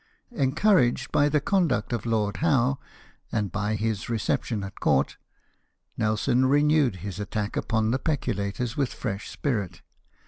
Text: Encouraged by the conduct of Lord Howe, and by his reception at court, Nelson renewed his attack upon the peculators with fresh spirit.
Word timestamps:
Encouraged 0.35 1.11
by 1.11 1.29
the 1.29 1.39
conduct 1.39 1.93
of 1.93 2.07
Lord 2.07 2.37
Howe, 2.37 2.79
and 3.31 3.51
by 3.51 3.75
his 3.75 4.09
reception 4.09 4.63
at 4.63 4.79
court, 4.79 5.17
Nelson 5.95 6.47
renewed 6.47 6.95
his 7.05 7.19
attack 7.19 7.55
upon 7.55 7.91
the 7.91 7.99
peculators 7.99 8.75
with 8.75 8.91
fresh 8.91 9.29
spirit. 9.29 9.83